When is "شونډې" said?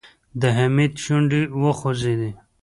1.03-1.41